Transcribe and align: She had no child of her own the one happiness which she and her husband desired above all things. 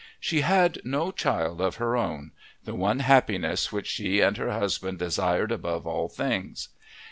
She 0.19 0.41
had 0.41 0.79
no 0.83 1.11
child 1.11 1.61
of 1.61 1.75
her 1.75 1.95
own 1.95 2.31
the 2.63 2.73
one 2.73 3.01
happiness 3.01 3.71
which 3.71 3.85
she 3.85 4.19
and 4.19 4.35
her 4.37 4.49
husband 4.51 4.97
desired 4.97 5.51
above 5.51 5.85
all 5.85 6.09
things. 6.09 6.69